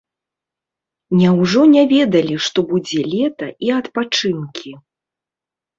Няўжо 1.19 1.61
не 1.75 1.83
ведалі, 1.93 2.35
што 2.49 2.59
будзе 2.73 3.01
лета 3.13 3.47
і 3.69 3.73
адпачынкі? 3.79 4.71